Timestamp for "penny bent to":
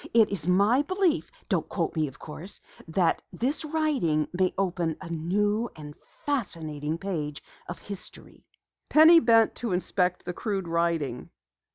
8.89-9.73